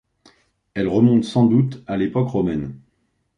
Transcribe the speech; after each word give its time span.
Elle 0.73 0.87
remonte 0.87 1.25
sans 1.25 1.45
doute 1.45 1.83
à 1.85 1.95
l'époque 1.95 2.29
romaine. 2.29 2.73